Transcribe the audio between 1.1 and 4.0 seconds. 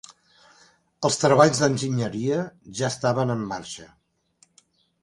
treballs d'enginyeria ja estaven en marxa.